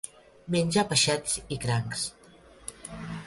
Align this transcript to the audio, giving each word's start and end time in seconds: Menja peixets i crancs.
Menja 0.55 0.85
peixets 0.93 1.37
i 1.57 1.59
crancs. 1.67 2.07